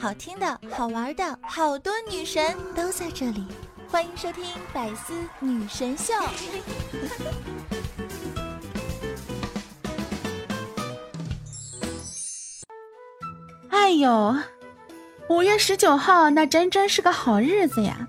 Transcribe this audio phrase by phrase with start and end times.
[0.00, 3.44] 好听的、好玩的，好多女神都在这里，
[3.90, 6.14] 欢迎收听《百思女神秀》。
[13.70, 14.36] 哎呦，
[15.28, 18.06] 五月十九号那真真是个好日子呀！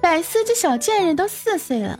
[0.00, 1.98] 百思这小贱人都四岁了。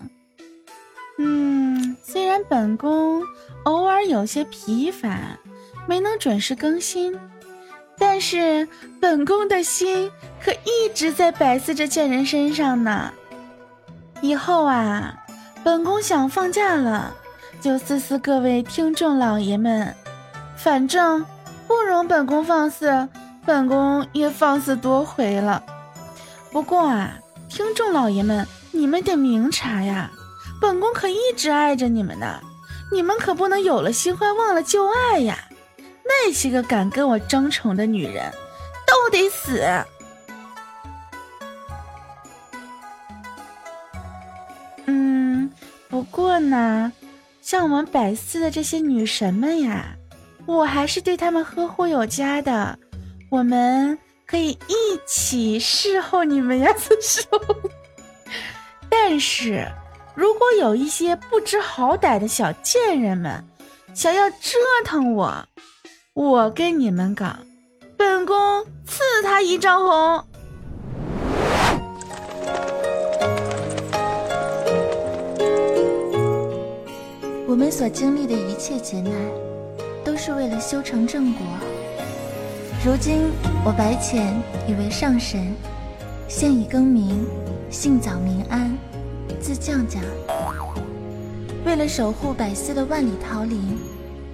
[1.19, 3.25] 嗯，虽然本宫
[3.65, 5.19] 偶尔有些疲乏，
[5.89, 7.19] 没能准时更新，
[8.13, 8.69] 但是
[9.01, 13.11] 本宫的心可一直在百思这贱人身上呢。
[14.21, 15.15] 以后啊，
[15.65, 17.15] 本宫想放假了，
[17.63, 19.97] 就思思各位听众老爷们，
[20.59, 21.25] 反正
[21.67, 23.09] 不容本宫放肆，
[23.47, 25.65] 本宫也放肆多回了。
[26.51, 27.15] 不过啊，
[27.49, 30.11] 听众老爷们，你们得明察呀。
[30.61, 32.39] 本宫可一直爱着你们呢，
[32.93, 35.39] 你们可不能有了新欢忘了旧爱呀！
[36.05, 38.33] 那些个敢跟我争宠的女人，
[38.87, 39.63] 都得死。
[44.87, 45.51] 嗯，
[45.89, 46.93] 不过呢，
[47.41, 49.97] 像我们百思的这些女神们呀，
[50.47, 52.79] 我还是对她们呵护有加的。
[53.31, 57.29] 我们可以一起侍候你们呀，四叔。
[58.91, 59.67] 但是。
[60.15, 63.43] 如果有一些不知好歹的小贱人们
[63.95, 65.35] 想要折腾我，
[66.15, 67.39] 我跟你们讲，
[67.97, 68.37] 本宫
[68.85, 70.25] 赐他一丈红。
[77.47, 79.11] 我们所经历的一切劫难，
[80.05, 81.47] 都是为了修成正果。
[82.85, 83.31] 如今
[83.65, 84.39] 我白浅
[84.69, 85.55] 已为上神，
[86.29, 87.27] 现已更名，
[87.71, 88.71] 姓早名安。
[89.41, 90.01] 字犟犟，
[91.65, 93.79] 为了守护百思的万里桃林，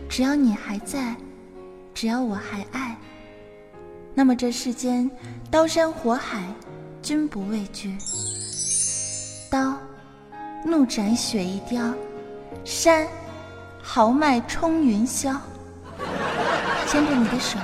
[0.09, 1.15] 只要你还在，
[2.01, 2.97] 只要我还爱，
[4.15, 5.11] 那么这世间
[5.51, 6.45] 刀山火海
[7.03, 7.99] 均不畏惧。
[9.51, 9.77] 刀，
[10.65, 11.93] 怒斩雪一雕；
[12.65, 13.05] 山，
[13.83, 15.37] 豪迈冲云霄。
[16.87, 17.59] 牵着你的手，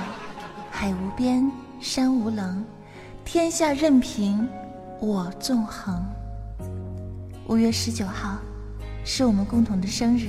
[0.69, 2.61] 海无边，山无棱，
[3.23, 4.45] 天下任凭
[4.99, 6.05] 我纵横。
[7.47, 8.37] 五月十九号，
[9.05, 10.27] 是我们共同的生日。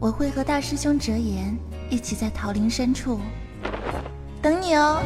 [0.00, 1.54] 我会和大师兄折颜
[1.90, 3.18] 一起在桃林深处
[4.42, 5.02] 等你哦。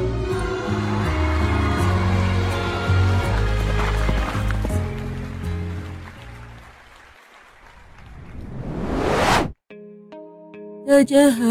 [10.84, 11.44] 大家好，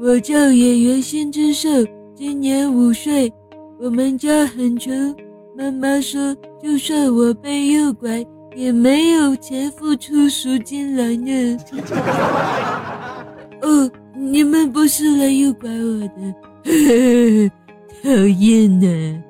[0.00, 1.68] 我叫演员新之寿，
[2.14, 3.32] 今年五岁。
[3.78, 4.92] 我们家很穷，
[5.56, 8.24] 妈妈说，就算我被诱拐。
[8.56, 11.56] 也没有钱付出赎金来呢。
[13.62, 13.88] 哦，
[14.22, 16.34] 你们不是来诱拐我的，
[18.04, 19.22] 讨厌呢。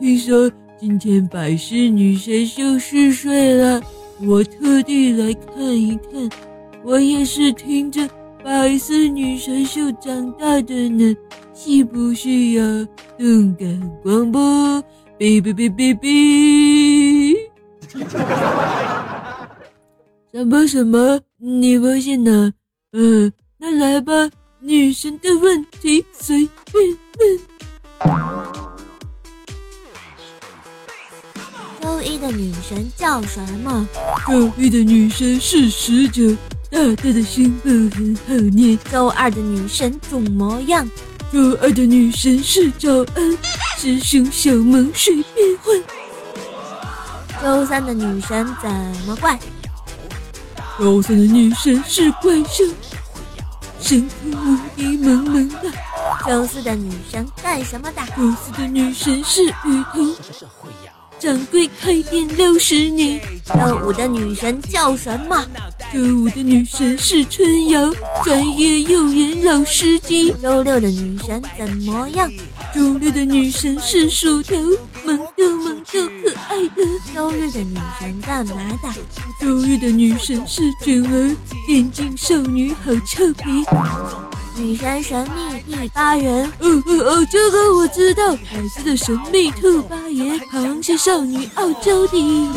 [0.00, 3.82] 听说今天百事女神秀试睡了，
[4.26, 6.30] 我特地来看一看。
[6.82, 8.08] 我也是听着
[8.42, 11.14] 百事女神秀长大的呢，
[11.52, 12.88] 是不是呀？
[13.18, 14.40] 动感广播，
[15.18, 17.36] 哔哔哔哔哔。
[20.32, 21.20] 什么什么？
[21.36, 22.50] 你不信呢？
[22.92, 23.30] 嗯，
[23.60, 24.12] 那来吧，
[24.60, 27.40] 女神的问题随便问。
[31.80, 33.88] 周一的女神叫什么？
[34.28, 36.36] 周一的女神是使者，
[36.70, 38.78] 大大的胸部很好捏。
[38.92, 40.88] 周二的女神怎么样？
[41.32, 43.38] 周二的女神是早安，
[43.76, 45.82] 师兄小萌随便换。
[47.42, 48.70] 周三的女神怎
[49.04, 49.36] 么怪？
[50.78, 52.64] 周三的女神是怪兽，
[53.80, 55.72] 神通无敌萌萌的。
[56.26, 58.02] 周四的女神干什么的？
[58.16, 60.14] 周四的女神是雨桐，
[61.18, 63.20] 掌柜开店六十年。
[63.44, 65.44] 周五的女神叫什么？
[65.92, 67.90] 周五的女神是春瑶，
[68.24, 70.34] 专业幼园老司机。
[70.42, 72.30] 周六的女神怎么样？
[72.74, 74.58] 周六的女神是薯条，
[75.04, 76.84] 萌豆萌又可爱的。
[77.14, 78.92] 周日的女神干嘛的？
[79.40, 81.36] 周日的女神是卷儿，
[81.68, 83.64] 眼镜少女好俏皮。
[84.56, 92.50] 女神神秘第八人，哦哦哦，这个我知道，孩子的神秘兔八爷，螃蟹少女傲娇的。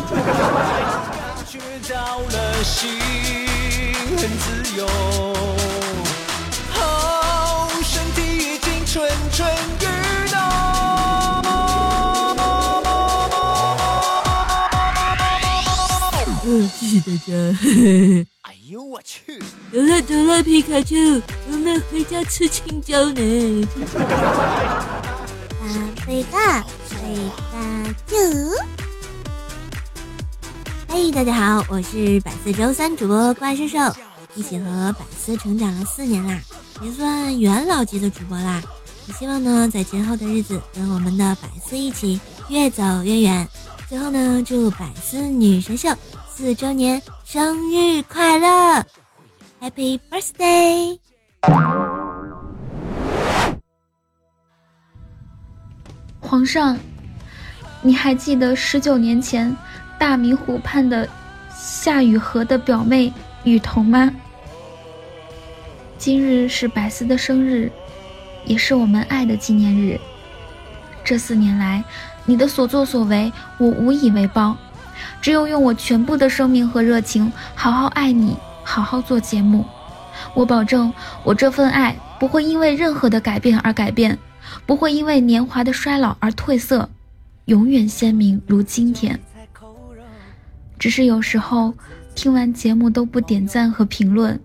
[17.02, 17.34] 大家。
[18.44, 19.40] 哎呦我去！
[19.72, 20.96] 走了走了，皮卡丘，
[21.52, 23.68] 我们回家吃青椒呢。
[25.62, 25.66] 啊，
[26.08, 28.16] 尾巴，尾巴兔。
[30.88, 33.80] 嘿，大家好，我是百思周三主播怪兽兽，
[34.36, 36.40] 一起和百思成长了四年啦，
[36.84, 38.62] 也算元老级的主播啦。
[39.08, 42.20] 也希望呢，在今后的日子，跟我们的百思一起
[42.50, 43.48] 越走越远。
[43.90, 45.90] 最后呢，祝百思女神秀
[46.34, 48.84] 四周年生日快乐
[49.62, 50.98] ，Happy Birthday！
[56.22, 56.80] 皇上，
[57.82, 59.56] 你还记得十九年前
[60.00, 61.08] 大明湖畔的
[61.54, 63.12] 夏雨荷的表妹
[63.44, 64.10] 雨桐吗？
[65.98, 67.70] 今日是百思的生日，
[68.46, 70.00] 也是我们爱的纪念日。
[71.04, 71.84] 这四年来，
[72.26, 74.56] 你的所作所为，我无以为报，
[75.22, 79.66] 只有用我全部的生命和热情，好好爱你，好好做节目。
[80.34, 80.94] 我保证，
[81.24, 84.18] 我这份爱不会因为任何的改变而改变。
[84.66, 86.90] 不会因为年华的衰老而褪色，
[87.46, 89.18] 永远鲜明如今天。
[90.78, 91.74] 只是有时候
[92.16, 94.38] 听完节目都不点赞和评论，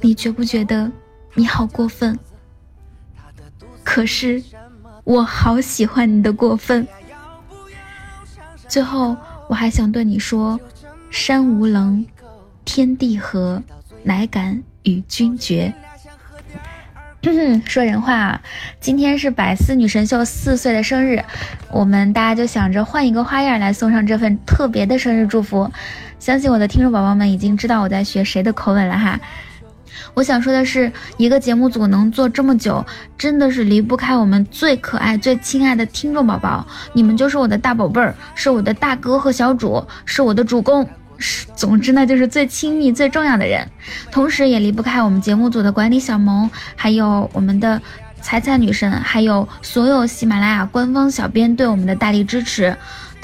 [0.00, 0.90] 你觉不觉得
[1.34, 2.18] 你好过分？
[3.84, 4.42] 可是
[5.04, 6.86] 我好喜欢你的过分。
[8.66, 9.16] 最后
[9.48, 10.60] 我还想对你说：
[11.10, 12.04] 山无棱，
[12.64, 13.62] 天地合，
[14.04, 15.72] 乃敢与君绝。
[17.66, 18.40] 说人话啊，
[18.80, 21.22] 今天是百思女神秀四岁的生日，
[21.70, 25.70] 我们大家就想着换一个花样来送上这份特别的生日祝福。
[26.18, 29.20] 相信我的听众宝宝们已经知道我在学谁的口吻了哈。
[30.14, 32.84] 我想说的是，一个节目组能做这么久，
[33.16, 40.88] 真的是离不开我们最可爱、最亲爱的听众宝宝，你们就是我的大宝贝儿，是我的大哥和小主，是我的主公。
[41.56, 43.68] 总之呢，就是最亲密、最重要的人，
[44.12, 47.82] 同时也离不开我们节目组的管理小萌，还有我们的
[48.20, 52.76] 彩彩女神，还有所有喜马拉雅官方小编对我们的大力支持，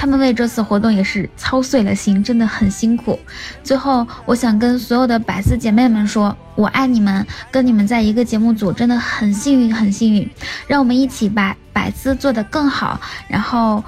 [0.05, 3.19] 他们为这次活动也是操碎了心，真的很辛苦。
[3.63, 10.29] 最后，我想跟所有的百思姐妹们说，我爱你们，跟你们在一个节目组真的很幸运，很幸运。
[10.67, 13.83] 让我们一起把百思做得更好，然后。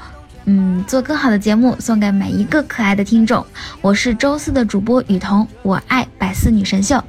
[0.48, 3.44] 嗯，做更好的节目，送给每一个可爱的听众。
[3.82, 7.02] 我是周四的主播雨桐，我爱百思女神秀。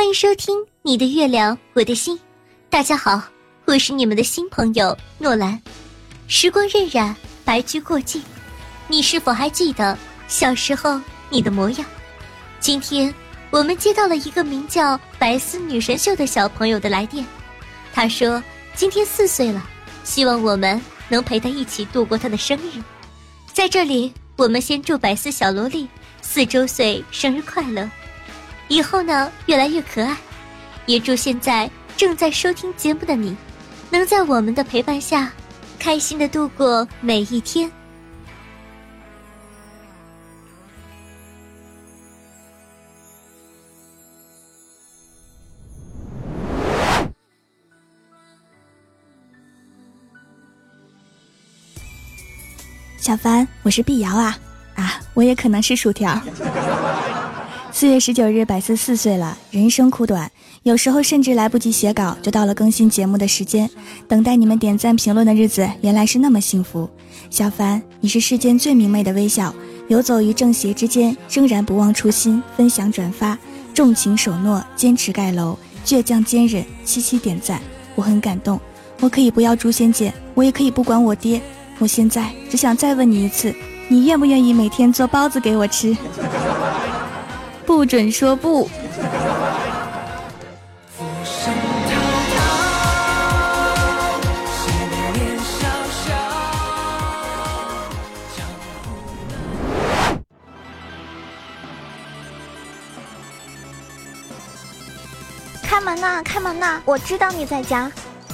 [0.00, 2.16] 欢迎收听《你的月亮我的心》，
[2.70, 3.22] 大家好，
[3.66, 5.60] 我是你们的新朋友诺兰。
[6.26, 7.14] 时光荏苒，
[7.44, 8.22] 白驹过尽，
[8.88, 10.98] 你是否还记得小时候
[11.28, 11.84] 你的模样？
[12.60, 13.14] 今天
[13.50, 17.22] 我们接到了一个名叫白丝女神秀的小朋友的来电，
[17.92, 18.42] 他说
[18.74, 19.62] 今天四岁了，
[20.02, 20.80] 希望我们
[21.10, 22.82] 能陪他一起度过他的生日。
[23.52, 25.86] 在这里，我们先祝白丝小萝莉
[26.22, 27.86] 四周岁生日快乐。
[28.70, 30.16] 以后呢，越来越可爱，
[30.86, 33.36] 也祝现在正在收听节目的你，
[33.90, 35.32] 能在我们的陪伴下，
[35.76, 37.68] 开心的度过每一天。
[52.98, 54.38] 小凡，我是碧瑶啊
[54.76, 56.16] 啊，我也可能是薯条。
[57.80, 59.38] 四月十九日，百思四岁了。
[59.50, 60.30] 人生苦短，
[60.64, 63.70] 有时候甚至来不及写稿，就到了更新节目的时间。
[64.06, 66.86] 等待你们点赞评论的日子，原来是那么幸福。
[67.30, 69.54] 小凡，你是世间最明媚的微笑，
[69.88, 73.38] 游走于正邪之间，仍然不忘初心，分享转发，
[73.72, 77.62] 重情守诺，坚持盖楼，倔强坚韧，七七点赞，
[77.94, 78.60] 我很感动。
[79.00, 81.40] 我可以不要诛仙剑，我也可以不管我爹。
[81.78, 83.54] 我现在只想再问你一次，
[83.88, 85.96] 你愿不愿意每天做包子给我吃？
[87.70, 88.68] 不准说不。
[105.62, 106.80] 开门呐，开门呐！
[106.84, 107.88] 我知道你在家。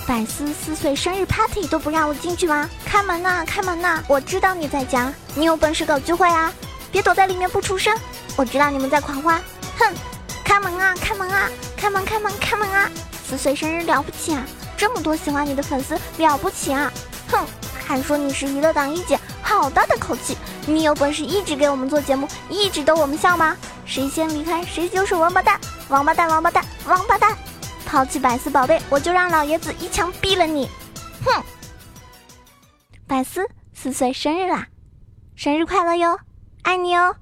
[0.07, 2.66] 百思四岁生日 party 都不让我进去吗？
[2.87, 4.02] 开门呐，开门呐！
[4.09, 5.12] 我知道你在家。
[5.35, 6.50] 你有本事搞聚会啊！
[6.90, 7.95] 别躲在里面不出声。
[8.37, 9.43] 我知道你们在狂欢。
[9.78, 9.95] 哼，
[10.45, 12.90] 开门啊，开门啊，开门开门开门啊！
[13.26, 14.47] 四岁生日了不起啊！
[14.76, 16.93] 这么多喜欢你的粉丝了不起啊！
[17.28, 17.45] 哼，
[17.87, 20.37] 还说你是娱乐党一姐，好大的口气！
[20.66, 23.57] 你有本事一直给我们做节目，一直逗我们笑吗？
[23.85, 25.59] 谁先离开谁就是王八蛋！
[25.88, 27.37] 王八蛋，王八蛋，王八蛋！
[27.87, 30.69] 抛弃百思宝贝，我就让老爷子一枪毙了你！
[31.25, 31.43] 哼！
[33.07, 34.66] 百思四岁生日啦，
[35.37, 36.19] 生日快乐哟，
[36.62, 37.14] 爱你哟！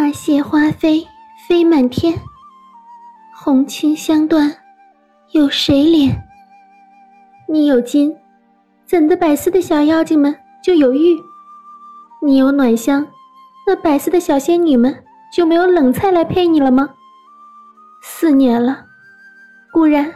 [0.00, 1.06] 花谢花飞
[1.46, 2.18] 飞满天，
[3.36, 4.50] 红青香断
[5.32, 6.16] 有谁怜？
[7.46, 8.16] 你有金，
[8.86, 11.20] 怎的百思的小妖精们就有玉？
[12.24, 13.06] 你有暖香，
[13.66, 16.88] 那百思的小仙女们就没有冷菜来配你了吗？
[18.02, 18.86] 四年了，
[19.70, 20.10] 固然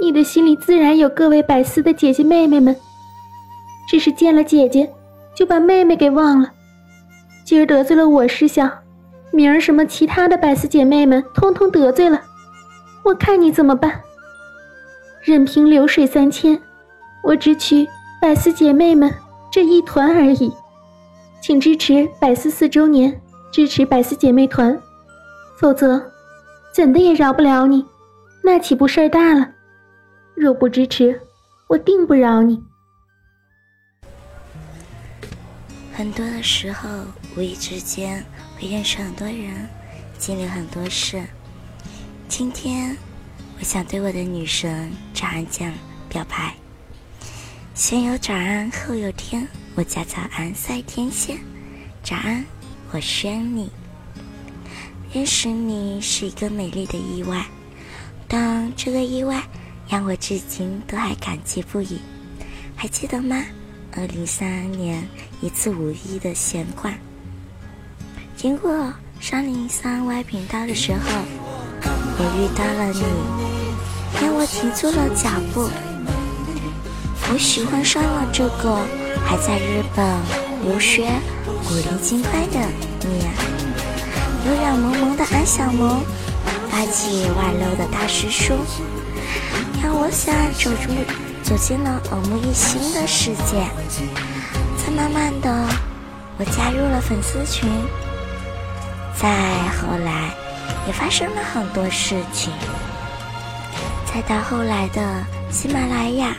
[0.00, 2.74] 你的心里自然有各位百思的姐姐妹妹们，
[3.88, 4.92] 只是见了姐姐
[5.32, 6.50] 就把妹妹给忘了。
[7.44, 8.68] 今儿得罪了我师小，
[9.30, 12.22] 明儿什么其他的百思姐妹们通通得罪了，
[13.04, 14.00] 我看你怎么办？
[15.22, 16.60] 任凭流水三千，
[17.22, 17.86] 我只取
[18.20, 19.12] 百思姐妹们
[19.50, 20.52] 这一团而已。
[21.40, 23.20] 请支持百思四周年，
[23.52, 24.80] 支持百思姐妹团，
[25.56, 26.10] 否则
[26.72, 27.84] 怎的也饶不了你，
[28.42, 29.50] 那岂不事儿大了？
[30.34, 31.20] 若不支持，
[31.68, 32.62] 我定不饶你。
[35.92, 36.88] 很多的时候，
[37.36, 38.24] 无意之间
[38.60, 39.68] 会认识很多人，
[40.18, 41.22] 经历很多事。
[42.28, 42.96] 今天，
[43.56, 45.72] 我想对我的女神早安酱
[46.08, 46.52] 表白。
[47.74, 49.46] 先有早安，后有天。
[49.76, 51.38] 我家早安赛天仙，
[52.02, 52.44] 早安，
[52.90, 53.70] 我宣你。
[55.12, 57.46] 认识你是一个美丽的意外，
[58.26, 59.40] 但这个意外
[59.88, 62.00] 让我至今都还感激不已。
[62.74, 63.40] 还记得吗？
[63.92, 65.06] 二零三二年
[65.40, 66.92] 一次无意的闲逛，
[68.38, 68.70] 经过
[69.20, 71.00] 三零三 Y 频道的时候，
[71.82, 73.02] 我遇到了你，
[74.22, 75.68] 让我停住了脚步。
[77.32, 78.78] 我喜欢上了这个。
[79.26, 80.06] 还在日本
[80.64, 81.10] 留学
[81.66, 82.60] 古灵精怪的
[83.00, 83.26] 你，
[84.46, 86.00] 有软萌萌的安小萌，
[86.70, 88.54] 霸气外露的大师叔，
[89.82, 90.92] 让我想走出
[91.42, 93.66] 走进了耳目一新的世界。
[94.78, 95.68] 再慢慢的，
[96.38, 97.68] 我加入了粉丝群。
[99.20, 99.28] 再
[99.70, 100.32] 后来，
[100.86, 102.52] 也发生了很多事情。
[104.06, 106.36] 再到后来的喜马拉雅，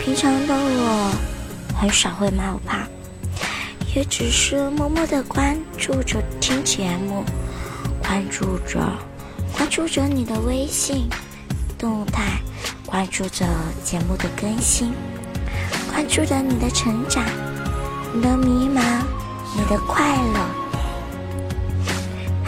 [0.00, 1.12] 平常的我。
[1.74, 2.76] 很少会冒泡，
[3.92, 7.24] 也只是默默的关注着听节目，
[8.00, 8.78] 关注着，
[9.56, 11.08] 关注着你的微信
[11.76, 12.40] 动态，
[12.86, 13.44] 关注着
[13.82, 14.92] 节目的更新，
[15.92, 17.24] 关注着你的成长，
[18.14, 18.80] 你的迷茫，
[19.56, 20.61] 你的快乐。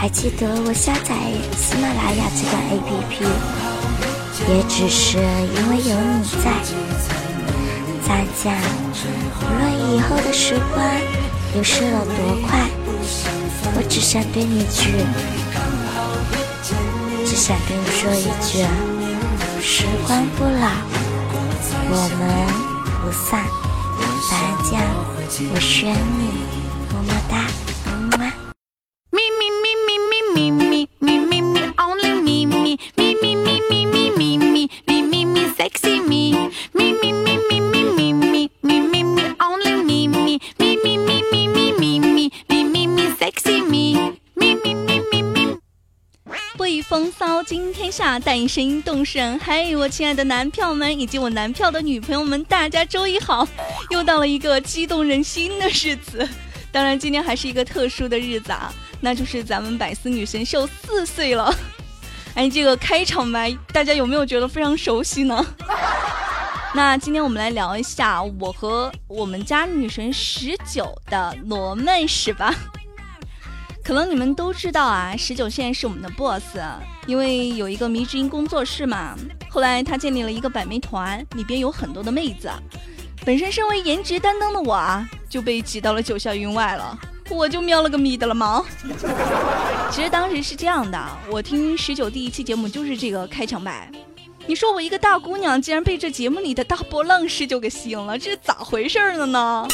[0.04, 1.16] 还记得我下载
[1.56, 3.24] 喜马拉雅这个 APP，
[4.52, 6.52] 也只是因为有你在。
[8.06, 8.52] 大家，
[9.40, 10.84] 无论以后的时光
[11.54, 12.68] 流逝了多快，
[13.76, 14.92] 我只想对你句，
[17.24, 18.62] 只想对你说一句：
[19.62, 20.68] 时光不老，
[21.88, 22.28] 我们
[23.00, 23.42] 不散。
[24.30, 24.36] 大
[24.70, 24.84] 家，
[25.54, 26.43] 我选你，
[48.18, 53.46] 带你声音动人，嘿，我亲爱的男票们以及我男票的女朋友们，大家周一好！
[53.90, 56.28] 又到了一个激动人心的日子，
[56.70, 61.54] 当然今天还是一个特殊的日子啊，那就是咱们百思女神秀四岁了。
[62.34, 65.44] 哎，这个开场白大家有没有觉得非常熟悉呢？
[66.74, 72.52] 那今天我们来聊一下我和我们家女神十九的罗曼史吧。
[73.84, 76.56] 可能你们都知道啊，十九现在是我们的 boss，
[77.06, 79.14] 因为有一个迷之音工作室嘛。
[79.50, 82.50] 后来他建立了一个百媚团，里边有很多的妹子。
[83.26, 86.98] 本身身为颜值担当的我啊，就被挤到了九霄云外了。
[87.28, 88.64] 我就喵了个咪的了毛？
[89.92, 90.98] 其实当时是这样的，
[91.30, 93.92] 我听十九第一期节目就是这个开场白。
[94.46, 99.68] 你说我一个大姑娘，竟然被这节目里的大波浪十九给吸引了，这是咋回事了呢？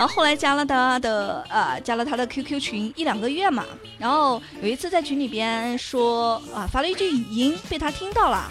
[0.00, 3.66] 然后后来加了他的呃，加了他的 QQ 群一两个月嘛。
[3.98, 8.50] 然后有一次在群里边说啊，发了一句语音被他听到了，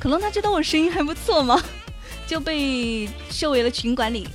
[0.00, 1.62] 可能他觉得我声音还不错嘛，
[2.26, 4.26] 就被设为了群管理。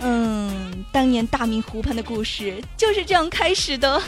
[0.00, 4.02] 嗯，当年大明湖畔的故事就是这样开始的。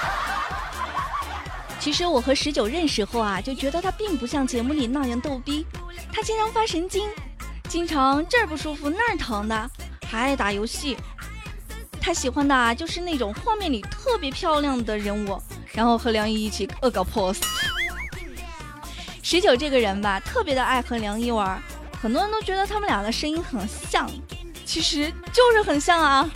[1.78, 5.66] 其实我和十九认识后啊，就觉得他并不像节目里那样逗逼，
[6.10, 7.06] 他经常发神经，
[7.68, 9.70] 经常这儿不舒服那儿疼的，
[10.08, 10.96] 还爱打游戏。
[12.00, 17.40] 他喜欢的啊，就是那种画面里特别漂亮的人物，然后和梁一一起恶搞 pose。
[19.22, 21.60] 十九这个人吧，特别的爱和梁一玩，
[22.00, 24.08] 很多人都觉得他们俩的声音很像，
[24.64, 26.30] 其实就是很像啊。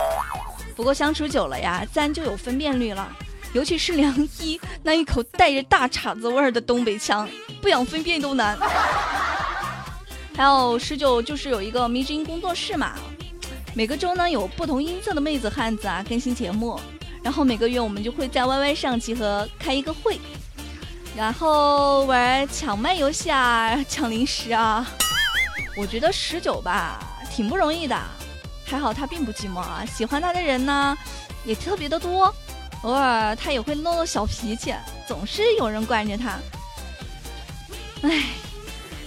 [0.75, 3.09] 不过相处久了呀，自然就有分辨率了，
[3.53, 7.29] 尤其是梁一那一口带着大碴子味儿的东北腔，
[7.61, 8.57] 不想分辨都难。
[10.35, 12.95] 还有十九就是有一个迷之音工作室嘛。
[13.73, 16.77] 每个周呢有不同音色的妹子汉子啊更新节目，
[17.23, 20.19] 然后每个月我们就会在 YY 上集合开一个会，
[21.15, 24.85] 然后玩抢麦游戏啊，抢零食啊。
[25.77, 26.99] 我觉得十九吧
[27.33, 27.97] 挺不容易的，
[28.65, 30.97] 还好他并不寂寞啊，喜欢他的人呢
[31.45, 32.33] 也特别的多，
[32.81, 34.75] 偶尔他也会闹闹小脾气，
[35.07, 36.37] 总是有人惯着他。
[38.01, 38.25] 唉，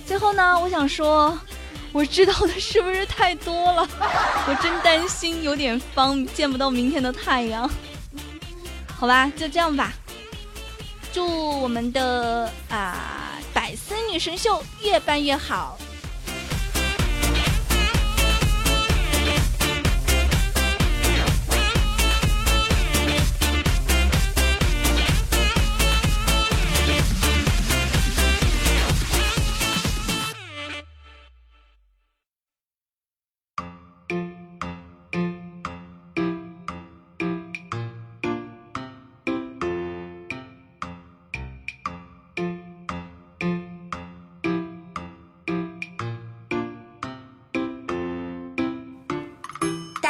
[0.07, 1.39] 最后呢，我想说。
[1.95, 3.89] 我知道的是不是太多了？
[4.49, 7.71] 我真担心有点方见不到明天的太阳。
[8.99, 9.93] 好吧，就这样吧。
[11.13, 15.79] 祝我们的啊百思女神秀越办越好。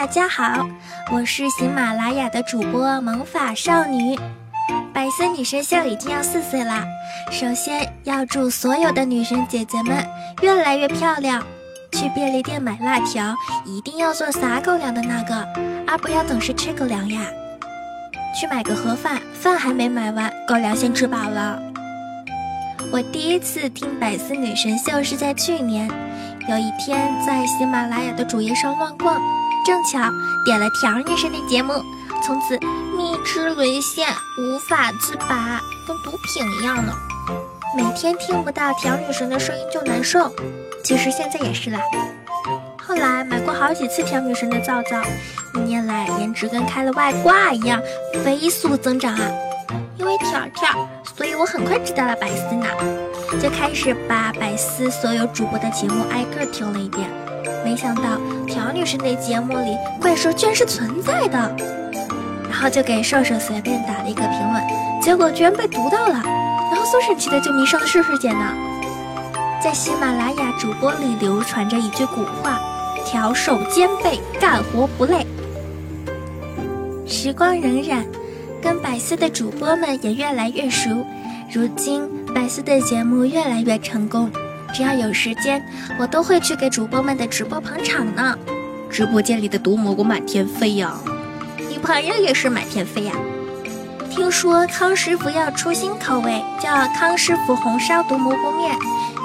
[0.04, 0.68] 大家好，
[1.10, 4.14] 我是喜马拉雅的主播萌法少女。
[4.92, 6.84] 百思女神秀已经要四岁啦，
[7.30, 10.06] 首先要祝所有的女神姐姐们
[10.42, 11.42] 越来越漂亮。
[11.90, 15.34] 去便利店买辣条，一定要做撒狗粮的那个，
[15.86, 17.22] 而不要总是吃狗粮呀。
[18.38, 21.58] 去买个盒饭，饭还没买完，狗粮先吃饱了。
[22.92, 25.90] 我第一次听百思女神秀是在去年，
[26.46, 29.18] 有一天在喜马拉雅的主页上乱逛。
[29.64, 29.98] 正巧
[30.44, 31.72] 点了条女神的节目，
[32.22, 32.58] 从此
[32.96, 34.06] 蜜汁沦陷，
[34.38, 36.92] 无法自拔，跟毒品一样呢。
[37.76, 40.30] 每天听不到条女神的声音就难受，
[40.84, 41.80] 其实现在也是啦。
[42.86, 45.02] 后来买过好几次条女神的皂皂，
[45.54, 47.80] 一年来颜值跟开了外挂一样
[48.22, 49.30] 飞速增长啊。
[49.96, 52.66] 因为条条，所以我很快知道了百思呢，
[53.40, 57.08] 就开始把百思所有主播的节目挨个听了一遍。
[57.64, 61.38] 没想到条女士那节目里怪兽居然是存在的，
[62.50, 64.62] 然后就给兽兽随便打了一个评论，
[65.00, 66.20] 结果居然被读到了，
[66.70, 68.54] 然后苏神奇的就迷上了世世姐呢。
[69.62, 72.60] 在喜马拉雅主播里流传着一句古话：
[73.06, 75.26] 条手兼备，干活不累。
[77.06, 78.04] 时光荏苒，
[78.64, 80.88] 跟百思的主播们也越来越熟，
[81.52, 84.30] 如今百思的节目越来越成功。
[84.72, 85.62] 只要有时间，
[86.00, 88.34] 我都会去给主播们的直播捧场呢。
[88.90, 90.94] 直播间里的毒蘑菇满天飞呀，
[91.68, 93.12] 女朋友也是满天飞呀。
[94.08, 98.74] 听说康师傅要出新口味，叫康师傅红烧毒蘑菇面。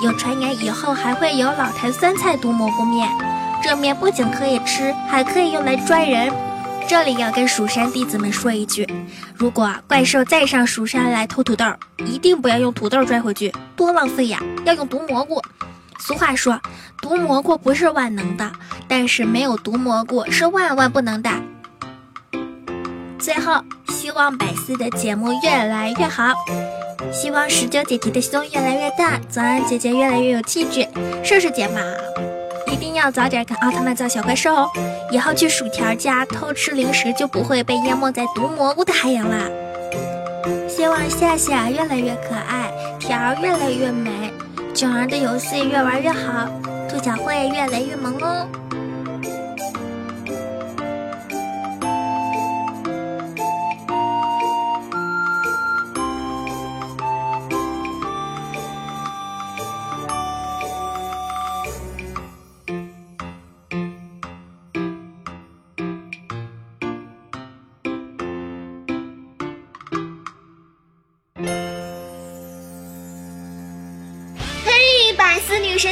[0.03, 3.07] 有传言以后还会有老坛酸菜毒蘑菇面，
[3.63, 6.29] 这面不仅可以吃，还可以用来拽人。
[6.89, 8.87] 这里要跟蜀山弟子们说一句：
[9.35, 11.63] 如果怪兽再上蜀山来偷土豆，
[12.03, 14.41] 一定不要用土豆拽回去，多浪费呀！
[14.65, 15.39] 要用毒蘑菇。
[15.99, 16.59] 俗话说，
[16.99, 18.51] 毒蘑菇不是万能的，
[18.87, 21.29] 但是没有毒蘑菇是万万不能的。
[23.19, 26.33] 最后，希望百思的节目越来越好，
[27.13, 30.87] 希望十九姐姐的胸越来越大，早安姐姐越来越有气质，
[31.23, 31.81] 瘦瘦姐嘛。
[32.71, 34.69] 一定要早点给奥特曼造小怪兽哦！
[35.11, 39.47] 以后去薯条家偷吃零食就不会被淹没在毒蘑菇的海洋啦。
[40.67, 44.31] 希望夏夏越来越可爱，条儿越来越美，
[44.73, 46.47] 囧儿的游戏越玩越好，
[46.87, 48.47] 兔小慧越来越萌哦。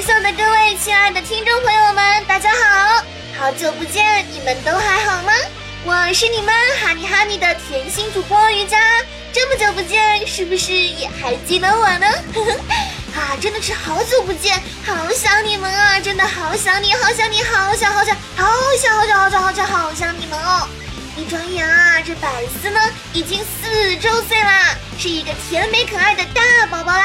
[0.08, 3.04] 秀的各位亲爱的听众朋友们，大家好！
[3.38, 5.34] 好久不见，你们都还好吗？
[5.84, 8.80] 我是你们哈尼哈尼的甜心主播瑜伽，
[9.34, 12.08] 这么久不见，是不是也还记得我呢？
[13.20, 16.00] 啊，真的是好久不见，好想你们啊！
[16.00, 18.48] 真的好想你，好想你，好想好想好
[18.80, 20.65] 想好想好想好想好想你们哦！
[21.17, 22.30] 一转眼啊，这百
[22.62, 22.80] 思呢
[23.12, 27.04] 已经四周岁啦，是一个甜美可爱的大宝宝了。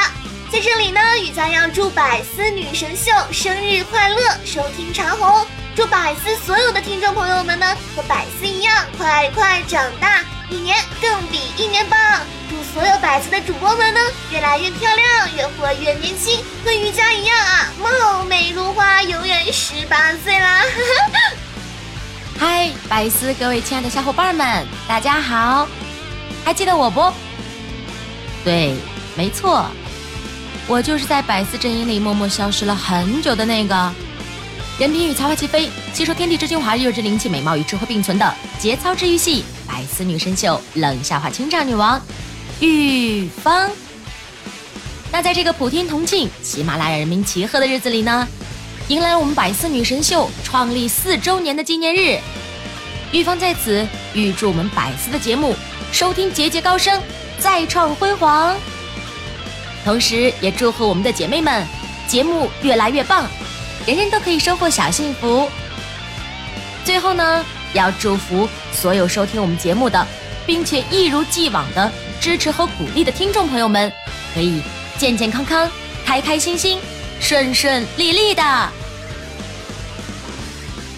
[0.53, 5.43] 在这里呢，雨佳要祝百思女神秀生日快乐，收听长虹。
[5.75, 11.99] 祝百思所有的听众朋友们呢，和百思一样，快快长大，一年更比一年棒。
[12.51, 20.61] 祝所有百思的主播们呢，越来越漂亮，越活越年轻，和瑜伽一样啊，貌美如花，永远十八岁啦！
[22.37, 25.67] 嗨，百思各位亲爱的小伙伴们，大家好，
[26.45, 27.11] 还记得我不？
[28.45, 28.75] 对，
[29.15, 29.65] 没错。
[30.67, 33.91] 我就是在百思阵营里默默消失了很久的那个，
[34.79, 42.01] 人品与才华齐飞，吸收天地之精华，又之灵气，美貌与智慧并存的节操治愈系百思女神秀冷笑话清唱女王
[42.61, 43.69] 玉芳。
[45.11, 48.27] 那在这个普天同庆、喜马拉雅人民齐贺的日子里呢，
[48.87, 52.19] 迎来了我们百思女神秀创立四周年的纪念日。
[53.11, 55.55] 玉芳在此预祝我们百思的节目
[55.91, 56.99] 收听节节高升，
[57.37, 58.55] 再创辉煌。
[59.83, 61.67] 同时，也祝贺我们的姐妹们，
[62.07, 63.27] 节目越来越棒，
[63.85, 65.49] 人人都可以收获小幸福。
[66.85, 70.07] 最后呢，要祝福所有收听我们节目的，
[70.45, 71.91] 并且一如既往的
[72.21, 73.91] 支持和鼓励的听众朋友们，
[74.33, 74.61] 可以
[74.97, 75.69] 健健康康、
[76.05, 76.79] 开开心心、
[77.19, 78.43] 顺顺利利的。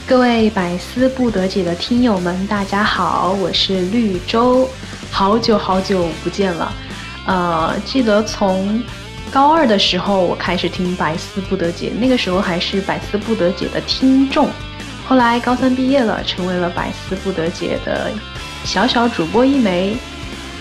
[0.07, 4.69] 各位百思不得解的听友们，大家好，我是绿洲，
[5.09, 6.71] 好久好久不见了。
[7.25, 8.81] 呃，记得从
[9.31, 14.47] 高二的时候，我开始听《百思不得解》，那个时候还是《百思不得解》的听众。
[15.07, 18.11] 后来高三毕业了，成为了《百思不得解》的
[18.63, 19.97] 小小主播一枚。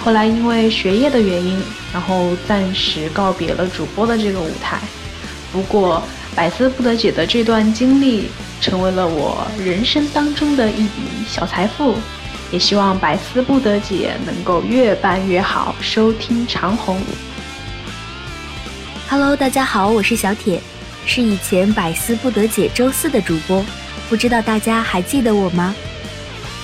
[0.01, 4.79] 后来因为学业的原因，然后暂时告别了主播的这个舞台。
[5.53, 6.03] 不过，
[6.37, 8.29] 《百思不得解》的这段经历，
[8.61, 11.95] 成为了我人生当中的一笔小财富。
[12.55, 16.97] 也希望百思不得解能够越办越好，收听长虹。
[19.11, 20.61] Hello，大家好，我是小铁，
[21.05, 23.67] 是以前百思不得解周四的主播，
[24.09, 25.75] 不知道大家还记得我吗？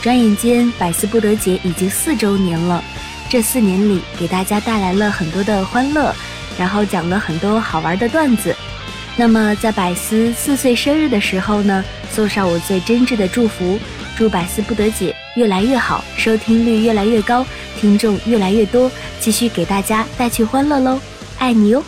[0.00, 2.84] 转眼间，百思不得解已经四周年了，
[3.28, 6.14] 这四年里给大家带来了很多的欢乐，
[6.56, 8.54] 然后讲了很多好玩的段子。
[9.16, 13.76] 那么在百思四岁生日的时候呢，送上我最真挚的祝福，
[14.20, 15.16] 祝百思不得解。
[15.34, 17.42] 越来越好，收听率越来越高，
[17.80, 21.00] 听众越来越多，继续给大家带去欢乐喽！
[21.38, 21.82] 爱你哟。